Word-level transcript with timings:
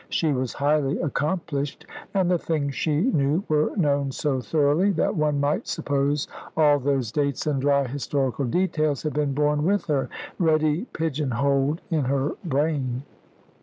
She 0.09 0.31
was 0.33 0.53
highly 0.53 0.97
accomplished, 0.99 1.85
and 2.15 2.31
the 2.31 2.39
things 2.39 2.73
she 2.73 3.01
knew 3.01 3.43
were 3.47 3.69
known 3.77 4.11
so 4.11 4.41
thoroughly, 4.41 4.89
that 4.93 5.15
one 5.15 5.39
might 5.39 5.67
suppose 5.67 6.27
all 6.57 6.79
those 6.79 7.11
dates 7.11 7.45
and 7.45 7.61
dry 7.61 7.85
historical 7.85 8.45
details 8.45 9.03
had 9.03 9.13
been 9.13 9.33
born 9.35 9.63
with 9.63 9.85
her, 9.85 10.09
ready 10.39 10.85
pigeon 10.85 11.29
holed 11.29 11.81
in 11.91 12.05
her 12.05 12.31
brain. 12.43 13.03